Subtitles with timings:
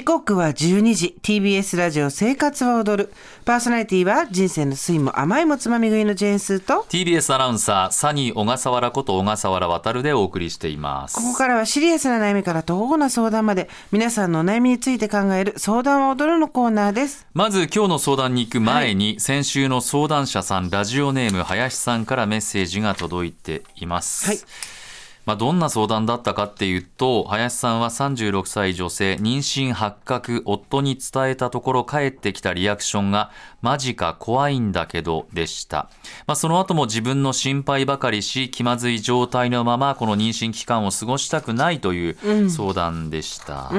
[0.00, 1.18] 時刻は12時。
[1.20, 3.12] TBS ラジオ生活は踊る。
[3.44, 11.16] パーソナリティは人生の酸いも甘いもつまみ食いのジェーンスーと TBS アナウンサーサニー小笠原こと小笠原渉でお送りしています。
[11.16, 17.26] ここからはシリアスな悩みから徒歩な相談まで皆さんのお悩みについて考える相談は踊るのコーナーです。
[17.34, 24.38] まず今日の相談に行く前に、先週の相談者さんラジオネーム林さんからメッセージが届いています、はい
[25.30, 33.30] まあ、どんな相談だったかっていうと林さんは36歳女性妊娠発覚夫に伝えたところ返ってきたリアクションが
[33.62, 35.88] マジか怖いんだけどでした、
[36.26, 43.70] まあ、その後も自分の心配ばかりし気まずい状態のままこの妊娠期間を過ごしたくないという相談でした、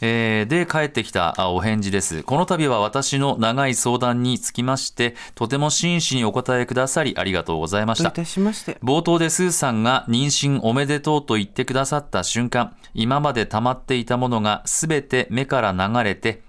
[0.00, 2.22] えーで帰ってきたあお返事です。
[2.22, 8.24] この度は私の長い相談につきましてとても真摯にお答えくださりありがとうございました。
[8.24, 8.78] しまして。
[8.82, 16.42] 冒頭でスーさんが妊娠おめでとうと言ってくださった瞬間今まで溜まっていたものが全て目から流れて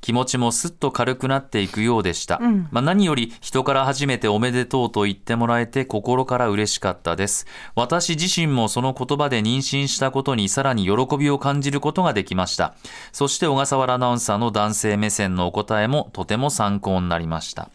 [0.00, 7.46] 気持ちもすっと軽くなっていくようでした、まあ、何より人から初めておめでとうと言ってもらえて心から嬉しかったです。
[7.74, 12.74] 私自身もその言葉で妊娠したことにさらに喜びを感じることができました。
[13.12, 17.70] そして小笠原アナウンサーの男性目線のお答えもとても参考になりました。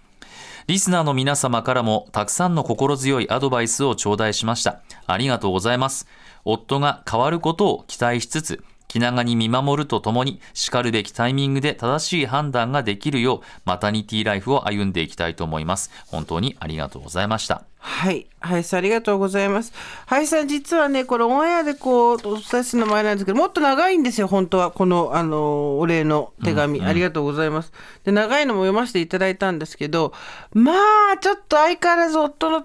[0.67, 4.81] リスナーの皆様からもたくさんの心強いアドバイスを頂戴しました。
[5.05, 6.07] ありがとうございます。
[6.43, 8.63] 夫が変わることを期待しつつ、
[8.95, 15.91] 気長に見守るとともに、叱るべきタイミングで正しい判断ができるよう、マタニティライフを歩んでいきたいと思います。
[16.07, 17.65] 本当にありがとうございました。
[17.77, 18.27] はい。
[18.39, 19.73] 林さん、ありがとうございます。
[20.05, 24.71] 林さん、実はね、これオンエアでこう、お伝えするの前なんですけど、もっと長いんですよ、本当は。
[24.71, 26.81] この、あの、お礼の手紙。
[26.81, 27.73] ありがとうございます。
[28.05, 30.13] で、長いのも読ませていただいたんですけど、
[30.53, 32.63] まあ、ちょっと相変わらず夫の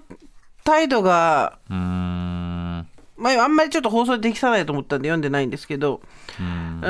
[0.63, 2.40] 態度が、うーん。
[3.21, 6.01] まあ、あんまりちょっと放送できさないと思ったんで読んでないんですけど、
[6.39, 6.89] うーん、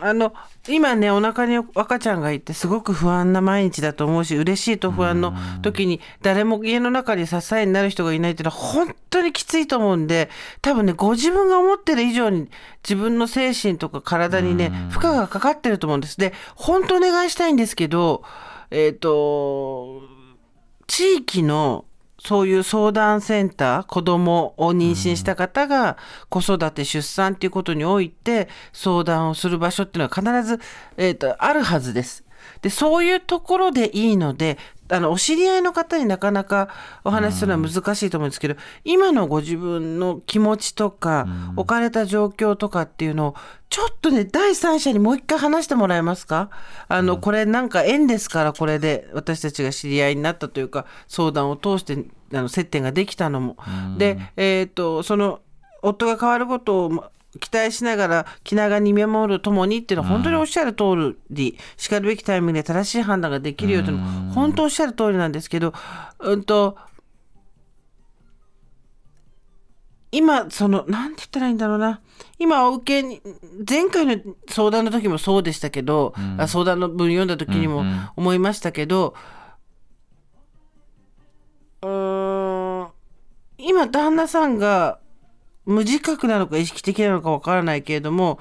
[0.00, 0.32] あの、
[0.66, 10.30] 今ね、お腹に赤ちゃんがいて、すごく不安な毎日だと思うし、嬉しいと不安の時に、誰も家の中に支えになる人がいないっていうのは、本当にきついと思うんで、
[10.62, 12.48] 多分ね、ご自分が思ってる以上に、
[12.82, 16.16] 自分の精神とか体にね、負荷がかかってると思うんです。
[16.18, 18.22] で、本当お願いしたいんですけど、
[18.70, 20.00] えっ、と、
[20.86, 21.84] 地域の
[22.26, 25.98] そういう相談センター子供を妊娠した方が
[26.30, 30.60] 子育て出産っていうことにおいて相談をする場所っていうのは必ず、
[30.96, 32.24] えー、とあるはずです。
[32.62, 34.58] でそういうところでいいので
[34.90, 36.68] あのお知り合いの方になかなか
[37.04, 43.34] お話しするのは難しいと思うんですけど、今のご自分の気持ちとか、置かれた状況とかっていうのを
[43.70, 46.50] ちょっとね第三者にもう一回話してもらえますか？
[46.88, 53.56] あの、これなんか縁ですからこれで私たちが知り合いになったというか相談を通してあの接点ができたのも。
[53.96, 55.40] で、えっ、とその
[55.82, 65.72] 夫が変わることをま期待しながら気長に見守るともにっていうのは本当におっしゃる通り、しかるべきタイミングで正しい判断ができるよというのは本当おっしゃる通りなんですけど、
[66.20, 66.76] うんと
[70.12, 72.00] 今そのなんて言ったらいいんだろうな。
[72.38, 73.20] 今お受けに
[73.68, 74.16] 前回の
[74.48, 77.84] 相談の時もそうでしたけど、あ相談の文読んだ時にも
[78.14, 79.14] 思いましたけど、
[81.82, 82.88] うーん
[83.58, 85.00] 今旦那さんが
[85.66, 88.38] 無自覚なのか意識的なのかわからないけれども、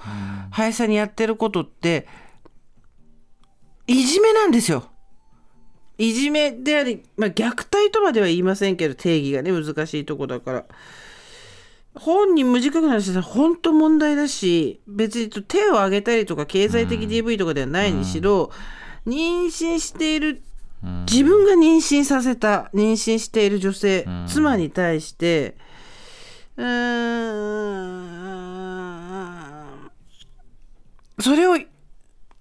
[0.51, 2.07] 林さんにやってることって
[3.87, 4.85] いじめなんですよ。
[5.97, 10.65] いじめであり、まあ、虐待とまでは言いませんけど定義がね難しいとこだから。
[11.95, 18.51] 本人無自覚な話は本当問題だし別に手を挙げたりとか経済的 DV とかではないにしろ、
[19.05, 20.41] 妊娠している
[21.09, 25.55] 自分が妊娠させた妊娠している女性、妻に対して
[26.57, 26.73] うーん
[31.19, 31.57] それを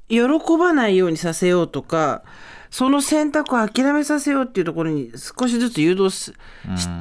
[0.09, 0.19] 喜
[0.59, 2.23] ばないようにさせようとか
[2.71, 6.33] その選択を諦めさせようっていうところに少しずつ誘導し,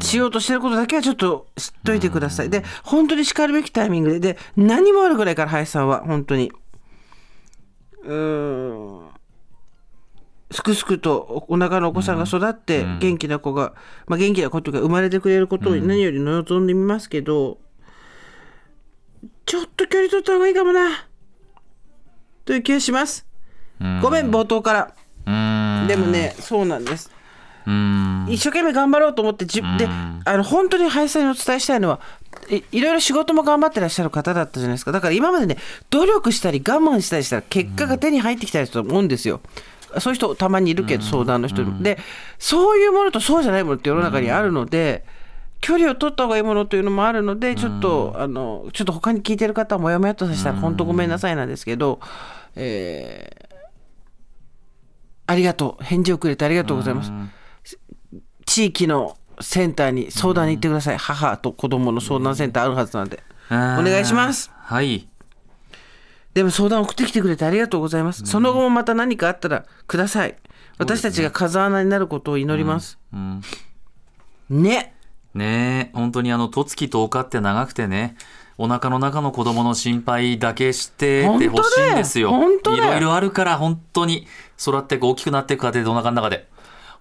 [0.01, 2.49] し、しようとしてることだけはちょっと知っといてください。
[2.49, 6.51] で本当にしかるべきタイミングでで何も悪くないから林さんは本当に。
[8.03, 9.10] うーん
[10.51, 13.73] すくすくとお腹のお子さんが育って元気な子が、
[14.07, 17.57] まあ、元気な子というか生まれてくれることを何より望んでみますけど、
[19.45, 21.07] ちょっと距離取った方がいいかもな
[22.45, 23.25] という気がします。
[24.01, 24.93] ごめん冒頭から。
[25.87, 27.11] でもねそうなんです。
[28.27, 29.87] 一生懸命頑張ろうと思ってじで
[30.25, 31.99] あの本当に林さんにお伝えしたいのは
[32.49, 35.57] いいろいろ仕事も頑張ってらっしゃる方だったじゃないですかだから今までね
[35.89, 39.41] 努力したり我慢したりしたら結果が手に入ってきたりすると思うんですよ。
[39.99, 41.63] そういう人たまにいるけど相談の人。
[41.81, 41.97] で
[42.39, 45.05] そういうものとそうじゃないものって世の中にあるので
[45.59, 51.99] 距離を取った方がいいものというのもあるのでちょっと、あのちょっと他に聞いてる方はもやもやっとさせたら本当ごめんなさいなんですけど、
[52.55, 53.51] えー
[55.27, 55.83] ありがとう。
[55.83, 57.11] 返事をくれてありがとうございます。
[58.45, 64.51] 地域のセンターに相談に行ってください、母と子供の相談センターあるはずなんで、お願いします。
[64.53, 65.10] はい
[66.33, 70.35] でも相談送ってきてくれてありがとうございます、その後もまた何かあったらください。
[70.77, 73.41] 私たちが風穴になることを祈ります、うん。
[74.49, 74.95] ね。
[75.33, 75.95] ねえ。
[75.95, 78.15] 本当にあの十月10日って長くてね。
[78.57, 82.29] お腹の中の子供の心配だけしててほしいんですよ。
[82.29, 82.83] 本当だよ。
[82.83, 84.27] いろいろあるから本当に
[84.59, 86.47] 育っていく大きくなっていく過程でお腹の中で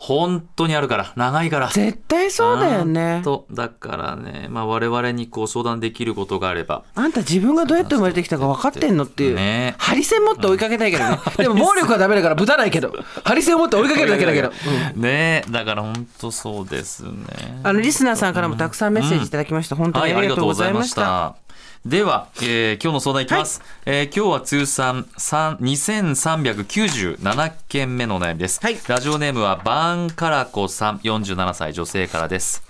[0.02, 1.68] 本当にあるから長いから。
[1.68, 3.20] 絶対そうだよね。
[3.22, 6.84] とだからね、まあ、我々にこう相談できることがあれば。
[6.94, 9.74] あんた自分がどうやって生まれてきたか分かってんのっていう、ね。
[9.76, 11.18] ハリセン持って追いかけたいけどね。
[11.36, 12.94] でも暴力はダメだからぶたないけど。
[13.24, 14.48] ハリセンを持って追いかけるだけだけど、
[14.96, 15.02] うん。
[15.02, 15.44] ね。
[15.46, 17.60] えだから本当そうですね。
[17.62, 21.49] あのリスナーさんからもたくさんメッセージいただきました、本当はい、にありがとうござざいました,、いました。
[21.86, 23.62] では、えー今日の相談いきます。
[23.86, 28.60] えー今日は通算3 2397件目のお悩みです。
[28.62, 32.62] はいラジオネームはバーンカラコさん、47歳女性からです。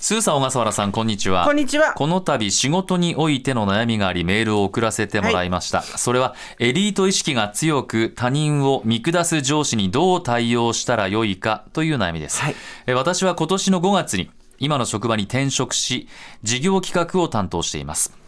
[0.00, 1.44] スーさん、小笠原さん、こんにちは。
[1.44, 5.82] こんにちはこの度、仕事においての悩みがあり、メールを送らせてもらいました。
[5.82, 12.40] それは、エリート意識が強く、他人を見下す上司にどう対応したらよいかという悩みです。
[12.40, 12.56] はい
[12.86, 16.08] え私は今年の5月に、今の職場に転職し、
[16.42, 18.27] 事業企画を担当しています。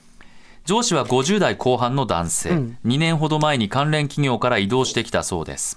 [0.71, 5.77] 上司は50代後半の男性、2年ほど前に関連企業から移動してきたそうです。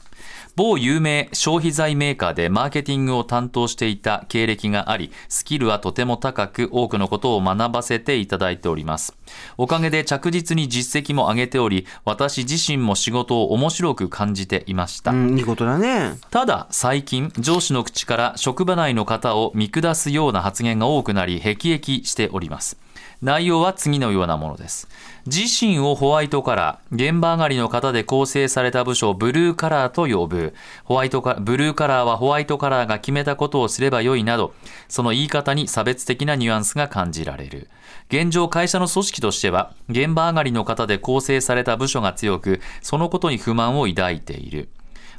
[0.55, 9.15] 某有名消費財メーカーでマーケティングを担当していた経歴がありスキルはとても高く多くのことを学ばせていただいております。
[9.57, 16.19] おかげで着実に実績も上げており私自身も仕事を面白く感じていました、うんいいことだね。
[16.29, 22.77] ただ最近上司の口から職場内の方を見下すような発言が多くなり辟易しております
[23.23, 24.89] 内容は次のようなものです。
[25.25, 30.53] 自身をホワイトカラー現場上がりの方で構成された部署をブルーカラーと呼ぶ。
[30.83, 34.53] ホワイトカブルーカラーはホワイトカラーが決めたことをすればよいなど
[34.89, 37.69] その言い方に差別的なニュアンスが感じられる。
[38.09, 44.67] 現状会社の組織としては現場上がりの方で構成された部署が強くそのことに不満を抱いている。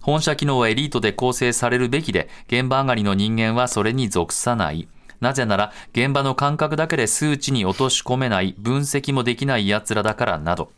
[0.03, 4.87] 本社機能はエリートで構成されるべきで、現場上がりの人間はそれに属さない。
[5.21, 10.73] なぜなら、現場の感覚だけで数値に落とし込めない、分析もできない奴らだからなど、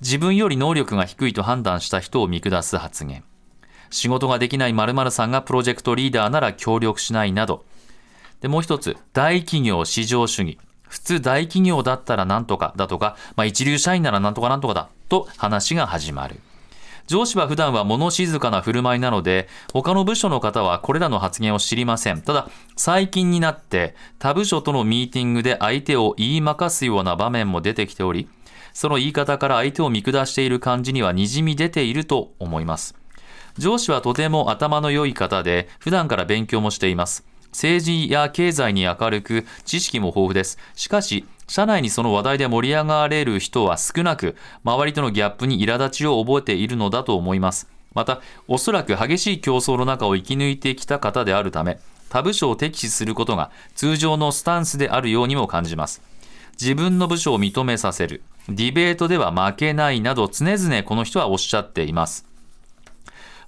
[0.00, 3.24] 自分より能力が低いと判断した人を見下す発言。
[3.90, 7.64] 仕事ができない〇〇さんがプロジェクトリーダーなら協力しないなど。
[8.40, 10.58] で、もう一つ、大企業市場主義。
[10.88, 16.40] 普通大企業だったらなんとかだとか、まあ一流社員ならなんとかなんとかだと話が始まる。
[17.06, 22.22] 上司は普段は物静かな振る舞いなので、他の部署の方はこれらの発言を知りません。
[22.22, 28.28] ただ、最近になって他部署とのミーティングで相手を言いまかすような場面も出てきており、
[28.72, 32.94] その言い方から相手を見下している感じには滲み出ていると思います。
[33.58, 37.26] 上司はとても頭の良い方で、普段から勉強もしています。
[37.52, 40.58] 政治や経済に明るく、知識も豊富です。
[40.74, 47.68] しかし、社内にその話題で盛り上がれる人は少なく、周りとのギャップに苛立ちを覚えているのだと思います。
[47.92, 51.78] また、おそらく激しい競争の中を生き抜いてきた方であるため、
[52.08, 56.00] 他部署を敵視することが通常のスタンスであるようにも感じます。
[56.58, 58.22] 自分の部署を認めさせる。
[58.48, 62.31] ディベートでは負けないなど常々この人はおっしゃっています。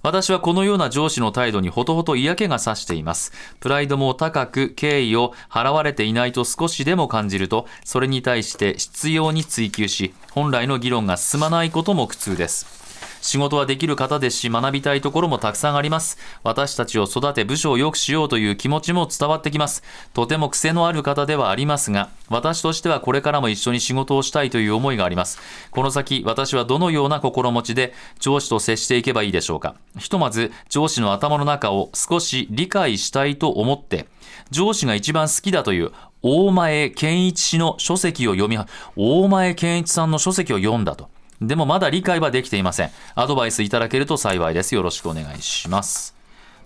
[0.05, 3.31] 私はこのような上司の態度にほとほと嫌気がさしています。
[3.59, 12.84] プライドも高く敬意を払われていないと少しでも感じると、それに対して必要に追求し、本来の議論が進まないことも苦痛です。
[13.25, 16.19] 仕事はできる方ですし、学びたいところもたくさんあります。
[16.43, 19.81] 私たちを育て部署を良くしようという気持ちも伝わってきます。
[20.13, 25.39] とても癖のある方ではありますが、私としてはこれからも一緒に仕事をしたいという思いがあります。
[25.71, 29.73] この先、私はどのような心持ちで上司と接していけばいいでしょうか。
[29.97, 34.05] ひとまず、上司の頭の中を少し理解したいと思って、
[34.51, 35.91] 上司が一番好きだという
[36.21, 38.59] 大前健一氏の書籍を読み、
[38.95, 41.09] 大前健一さんの書籍を読んだと。
[41.47, 42.91] でもまだ理解はできていません。
[43.15, 44.75] アドバイスいただけると幸いです。
[44.75, 46.15] よろしくお願いします。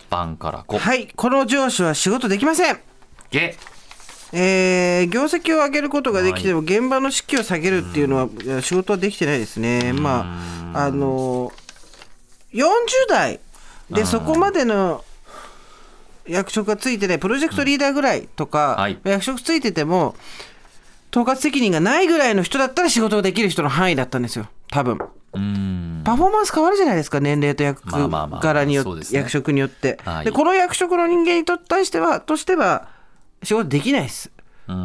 [0.08, 0.78] バンからこ。
[0.78, 2.80] はいこの上司は仕事できません
[3.30, 3.56] ゲ
[4.32, 9.92] えー業績を上げることができても、現場の士気を下げるっていうのは、仕事はできてないですね。
[9.92, 11.52] まあ、あの、
[12.52, 12.66] 40
[13.08, 13.40] 代
[13.90, 15.04] でそこまでの
[16.28, 20.14] 役職がついてない、プロジェクトリーダーぐらいとか、はい役職ついてても、
[21.12, 24.98] 統括責任がないぐらいの人だったら仕事ができる人の範囲だったんですよ、多分。
[25.32, 26.02] うーん。
[26.04, 30.32] パフォーマンス変わるじゃないですか、年齢と役まあまあまあ柄によって、そうですね役職によって、はいで。
[30.32, 32.88] この役職の人間にと対しては、としては、
[33.42, 34.39] 仕事できないですうん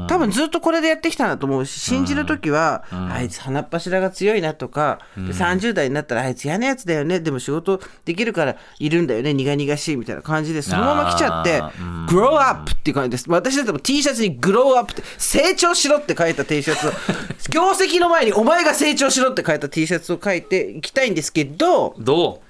[0.07, 13.25] 多分ずっとこれでやってきたんだと思うし信じる時は、あいつ鼻っ柱が強いなとか、で30代になったらあいつ嫌なやつだよねでも仕事できるからいるんだよね苦々しいみたいな感じでそのまま来ちゃってあーうん「グローアップ」っていう感じです。
[13.29, 16.91] 私だっても T シャツに「グローアップ」って成長しろって書いた T シャツを
[17.51, 22.41] 業績の前に「お前が成長しろ」って書いた T シャツを書いていきたいんですけどど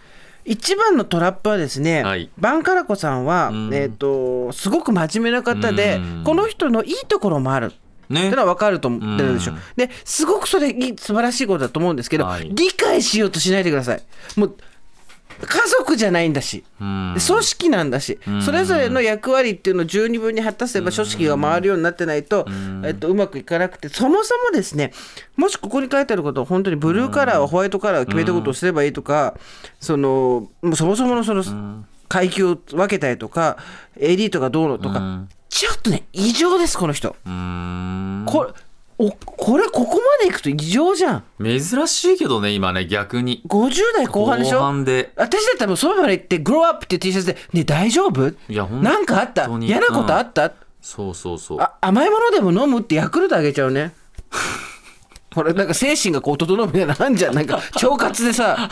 [0.46, 7.74] 一番のトラップはですね、はいバンカラコさんは、んえー、とすごく真面目な方で、うんこの人のいいところもある。
[8.10, 9.60] うねってのは分かると思ってるでしょうん。
[9.76, 14.04] ですごくそれ素晴らしいことだと思うんですけど、はい理解しようとしないでください。
[14.36, 14.56] もう
[15.42, 22.46] 家族じゃないんだし、組織なんだし、それぞれの役割っていうのを十二分に果たせば組織が回るようになってないと、
[22.84, 23.90] えっと、うまくいかなくて。
[23.90, 24.94] そもそもですね
[25.36, 29.36] もしここに書いてあることを本当にブルーカラーをホワイトカラーを決めたことをすればいいとか、
[29.80, 31.44] そのもうそもそものその
[32.08, 33.58] 階級を分けたりとか
[33.98, 35.30] エリートがどうのとか、うん。
[35.50, 37.10] ちょっとね異常ですこの人。
[37.12, 38.54] これ
[38.98, 41.24] おこれここまでいくと異常じゃん。
[41.42, 43.42] 珍しいけどね今ね逆に。
[43.48, 44.60] 50代後半でしょ？
[44.60, 45.12] 後半で。
[45.18, 48.28] 私だったらもうその場まで行って「グローアップ」って T シャツで「ね大丈夫？
[48.28, 49.50] いやなんかあった？
[49.60, 51.60] 嫌なことあった、そうそうそう。
[51.62, 53.94] あ甘いものでも飲むってヤクルトあげちゃうね。
[55.36, 57.36] これなんか精神がこう整うみたいなのあんじゃん。
[57.36, 58.70] なんか腸活でさ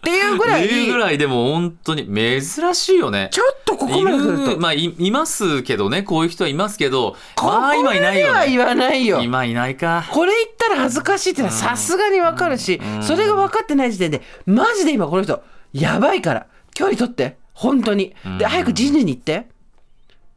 [0.00, 0.66] っていうぐらい。
[0.66, 3.28] いうぐらいでも本当に珍しいよね。
[3.32, 4.58] ちょっとここまで来ると。
[4.58, 6.02] まあいいますけどね。
[6.02, 8.48] こういう人はいますけどここまあ今いないよね。
[8.48, 9.20] 言わないよ。
[9.20, 10.06] 今いないか。
[10.10, 15.42] これ言ったら恥ずかしいってのはさすがにわかるし、それが分かってない時点でマジで今この人
[15.72, 17.36] やばいから距離取って。
[17.52, 18.14] 本当に。
[18.38, 19.48] で早く人事に行って。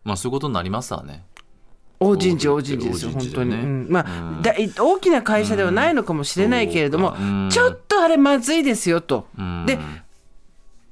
[0.03, 1.23] まあそういうことになりますわね。
[1.99, 3.55] 大人事大人事ですよ本当に、
[3.89, 7.15] まあ、だ大きな会社ではないのかもしれないけれども、
[7.49, 9.65] ちょっとあれまずいですよと、うん。
[9.65, 9.79] で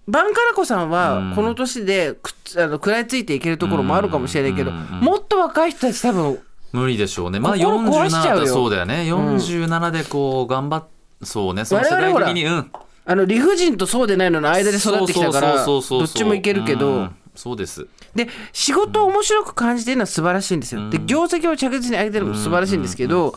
[0.08, 1.36] バンカラコさんうはん。
[1.36, 4.78] この年でくあの食らいついていけるところもあるかもしれないけど、うん。
[5.02, 6.40] もっと若い人たち多分
[6.72, 7.40] 無理でしょうね。
[7.40, 8.44] まあ心壊しちゃうよ。
[8.44, 8.96] 47だそうだよね。
[9.04, 10.88] 47でこう頑張っ
[11.24, 11.66] そうね。
[11.66, 12.72] その世代的にうん。
[13.06, 16.88] あの理不尽とそうでないのの間で育ってきたからどっちもいけるけど。
[16.88, 17.16] うん。
[17.36, 17.88] そうです。
[18.16, 20.90] で仕事を面白く感じてるのは素晴らしいんですよ。
[20.90, 23.34] で業績を着実に上げてるのも素晴らしいんですけど、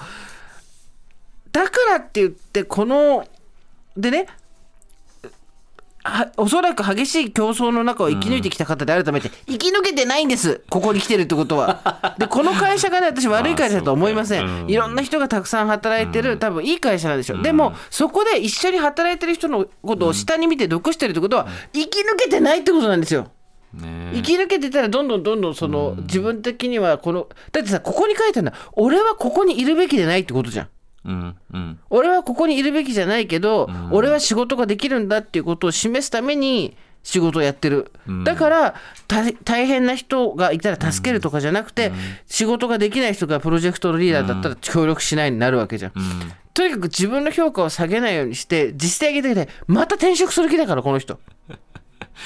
[1.52, 3.26] だからって言ってこの
[3.96, 4.26] でね
[6.04, 10.62] はおそらく激しい競争の中を生き抜いてきた方であるためって生き抜けてないんです。
[10.68, 12.14] ここに来てるってことは。
[12.20, 14.66] でこの会社がね私悪い会社だとは思いません。
[14.68, 17.42] いろんな人がたくさん働いてる多分いい会社なんでしょう。
[17.42, 23.28] でもそこで一緒に働いてる人のことを下に見て毒してるってことは生き抜けてないってことなんですよ。
[23.72, 30.68] ね生き抜けてたらどんどんどんどんその自分的にはこのだってさここに書いてあるのは俺はここにいるべきでないってことじゃん
[31.04, 31.78] うんうん。
[31.90, 37.92] 俺はここにいるべきじゃないけど、俺は仕事ができるんだっていうことを示すために仕事をやってる、
[38.24, 38.74] だから
[39.06, 41.92] 大大変な人がいたら助けるとかじゃなくて、
[42.26, 45.92] 仕事ができない人がプロジェクトのリーダーだったら協力しないになるわけじゃん、
[46.54, 51.20] とにかく自分の評価を下げないようにして実績上げてきてまた転職する気だからこの人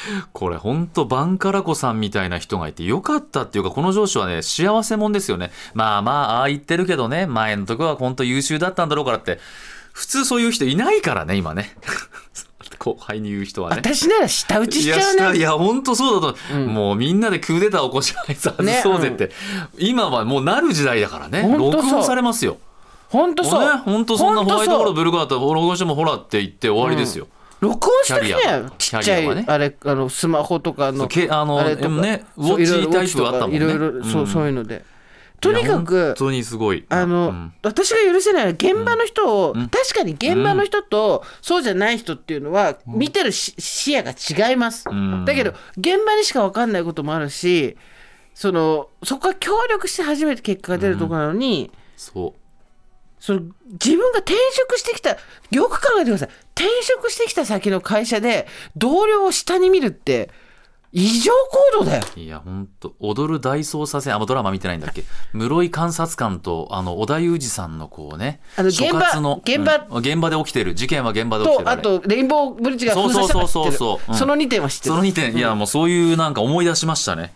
[0.32, 5.50] これ本当バンカラコさんみたいな人がいてよかったっていうかこの上司はね幸せもんですよね。
[5.74, 9.38] まあまあああ言ってるけどね前のとこは本当優秀だったんだろうからって。
[9.98, 11.74] 普通そういう人いないからね今ね。
[12.78, 13.76] 後輩に言う人はね。
[13.78, 15.38] 私なら舌打ちしちゃうね。
[15.38, 19.32] いや本当そうだと、もうみんなでクーデター起こしあいつ外そうぜって、
[19.76, 21.42] 今はもうなる時代だからね。
[21.58, 22.58] 録音されますよ。
[23.08, 27.26] 本当そう、ね、本当そんなホワイトボードほんとそうブルガーと録音してもほらって言って終わりですよ、
[27.60, 29.44] 録音してきなキャリアがよちっちゃい、ね。
[29.46, 31.88] あれあのスマホとかのあのれとか。
[31.88, 32.24] ね。
[32.36, 33.56] ウォッチあったもんね。
[33.56, 34.26] いろいろそう,、うん。
[34.26, 34.84] そういうので。
[35.40, 36.84] とにかいや本く当にすごい。
[36.88, 37.52] あの、うん。
[37.62, 45.24] 私が許せないのは現場の人を、確かに現場の人とそうじゃない人っていうのは見てるし視野が違います、ん。
[45.24, 47.76] だけど現場にしか分かんないこともあるし
[48.34, 52.47] そのそこは協力して初めて結果が出るところなのに、そう
[53.20, 53.40] その
[53.72, 55.16] 自分が転職してきた
[55.50, 56.28] よく考えてください。
[56.54, 58.46] 転職してきた先の会社で
[58.76, 60.30] 同僚を下に見るって
[60.90, 61.32] 異常
[61.74, 62.04] 行動だよ。
[62.16, 65.04] いや本当踊る大捜査線あドラマ見てないんだっけ？
[65.34, 70.74] 室井監察官とあの織田裕二さんのこうねあの現場の現場うん現場で起きてる。
[70.74, 73.72] 事件は現場で起きてるとあとレインボーブリッジが封鎖したそうそう。
[73.72, 74.18] そうそううん。
[74.18, 74.94] その2点は知ってる。
[74.94, 75.36] その2点。
[75.36, 77.34] いやもうそういうなんか思い出しましたね。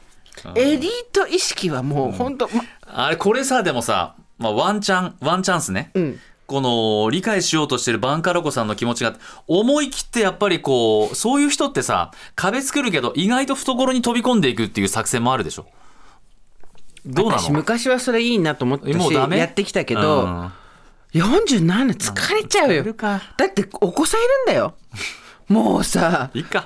[0.55, 6.21] エリート意識はもう本当、まあれこれさでもさ、まあ、ワンチャンワンチャンスね、うん。
[6.47, 9.15] この理解しようとしてるバンカラコさんの気持ちが
[9.47, 15.67] 思い切ってやっぱりこうそういう人ってさ壁作るけど意外と懐に飛び込んでいくっていう作戦もあるでしょ。
[17.07, 17.39] どうなの？
[17.39, 19.39] 私昔はそれいいなと思ったしもうダメ？
[19.39, 20.53] やってきたけど、うん。
[21.15, 22.85] 47年疲れちゃうよ。
[22.85, 24.75] だってお子さんいるんだよ。
[25.49, 26.65] もうさいいか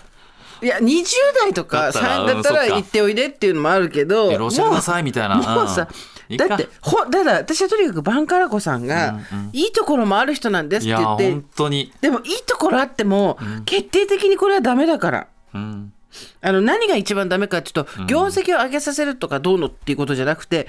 [0.67, 1.05] いや20
[1.43, 5.37] 代とかだったらさだったら行っておいでっていうのもあるけどよろしくなさいみたいな。
[5.37, 5.89] もうさ
[6.37, 9.21] だってほだから私はとにかくバンカラ子さんが、
[9.53, 15.27] いいところもある人なんですって言って本当に、でもいいところあっても、決定的にこれはダメだから。
[15.55, 15.93] うん、
[16.41, 20.67] あの何が一番ダメかっていうと、業績を上げさせるとかどうのっていうことじゃなくて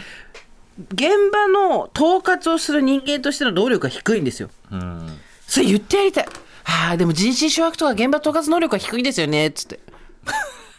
[0.94, 4.52] 現場の統括をする人間としての能力が低いんですよ。
[4.72, 5.18] うん。
[5.48, 6.28] それ言ってやりたい。
[6.70, 9.80] はあでも人心掌握とか現場統括能力が低いですよねっつって。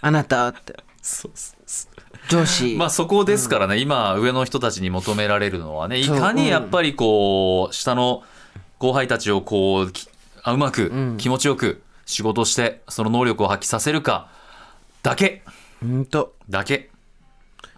[0.02, 2.76] あなたってそうそうそう上司。
[2.76, 8.23] まあそこですからね、今上の人たちに求められるのはねいかにやっぱりこう下の
[8.78, 9.90] 後輩たちをこう
[10.50, 14.30] うまく気持ちよく仕事してその能力を発揮させるか
[15.02, 15.42] だけ
[15.80, 16.35] ほんと。
[16.50, 16.90] だけ。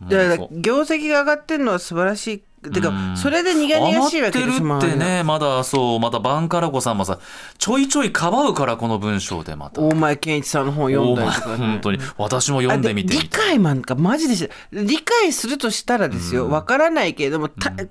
[0.03, 2.43] だから業績が上がってるのは素晴らしい。
[2.63, 3.17] てかうん。
[3.17, 7.19] それで苦々しいわけです余ってるってねまだそうまたバンカラ子さんもさ
[7.59, 9.81] ちょいちょいかばうからこの文章でまた。
[9.81, 11.57] 大前健一さんの本読んだりとか、ね。
[11.57, 17.89] 本当に私も読んでみて理解なんかマジでし理解するとしたらですよわからないけれども、たで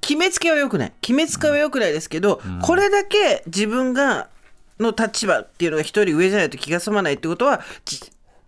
[0.00, 0.92] 決めつけはよくない。
[1.00, 4.28] 決めつけはよくないですけど、これだけ自分が
[4.78, 8.00] の立場っていうのが一人上じゃないと気が済まないってことはじ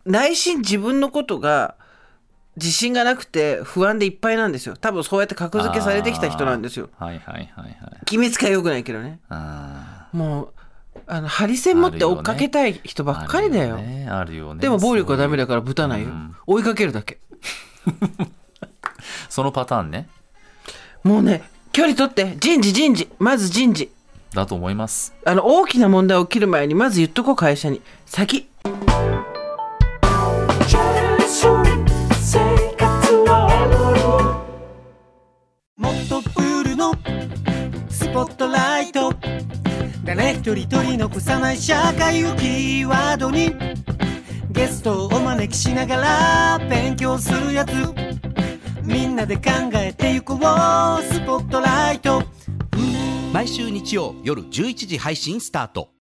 [0.04, 1.74] 内心自分のことが
[2.58, 4.76] 自信がなくて不安でいっぱいなんですよ。
[4.76, 6.90] 多分そうやって格付けされてきた人なんですよ。
[6.98, 8.04] はいはいはいはい。
[8.04, 9.20] 決めつけはよくないけどね。
[9.28, 10.52] あもう
[11.06, 13.78] あのハリセン持って追っかけたい人ばーっかりだよ。
[14.10, 14.60] あるね。
[14.60, 16.08] でも暴力はダメだだからぶたないよ、
[16.46, 17.18] 追いかけるだけ。
[19.28, 20.08] そのパターンね。
[21.04, 23.90] もうね距離取って人事人事まず人事。
[24.34, 25.14] だと思います。
[25.24, 27.80] あの大きな問題起きる前にまず言っとこう会社に。
[28.04, 28.48] 先
[40.38, 43.52] 一人取り残さない社会をキーワードに
[44.52, 47.72] ゲストをお招きしながら勉強するやつ。
[48.84, 50.38] みんなで考えてゆこう
[51.02, 52.22] スポットライト。
[53.32, 55.90] 毎週日曜夜11時配信スタート。